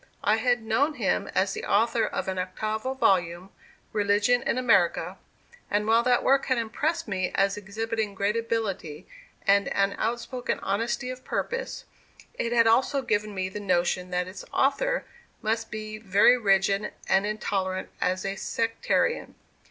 I 0.23 0.37
had 0.37 0.63
known 0.63 0.95
him 0.95 1.27
as 1.35 1.53
the 1.53 1.63
author 1.63 2.03
of 2.07 2.27
an 2.27 2.39
octavo 2.39 2.95
volume, 2.95 3.51
"Religion 3.93 4.41
in 4.41 4.57
America"; 4.57 5.19
and 5.69 5.85
while 5.85 6.01
that 6.01 6.23
work 6.23 6.47
had 6.47 6.57
impressed 6.57 7.07
me 7.07 7.31
as 7.35 7.55
exhibiting 7.55 8.15
great 8.15 8.35
ability 8.35 9.05
and 9.45 9.67
an 9.67 9.93
outspoken 9.99 10.57
honesty 10.61 11.11
of 11.11 11.23
purpose, 11.23 11.85
it 12.33 12.51
had 12.51 12.65
also 12.65 13.03
given 13.03 13.35
me 13.35 13.47
the 13.47 13.59
notion 13.59 14.09
that 14.09 14.27
its 14.27 14.43
author 14.51 15.05
must 15.43 15.69
be 15.69 15.99
very 15.99 16.35
rigid 16.35 16.93
and 17.07 17.27
intolerant 17.27 17.89
as 18.01 18.25
a 18.25 18.35
sectarian. 18.35 19.35